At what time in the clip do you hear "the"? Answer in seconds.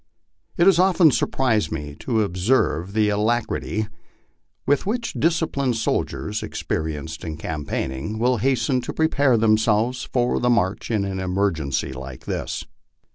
2.93-3.09, 10.39-10.49